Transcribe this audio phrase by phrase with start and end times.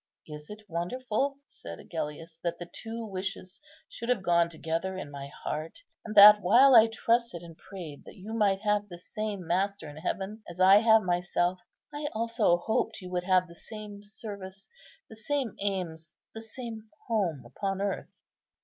[0.27, 5.27] "Is it wonderful," said Agellius, "that the two wishes should have gone together in my
[5.43, 9.87] heart; and that while I trusted and prayed that you might have the same Master
[9.87, 11.59] in heaven as I have myself,
[11.93, 14.67] I also hoped you would have the same service,
[15.07, 18.09] the same aims, the same home upon earth?"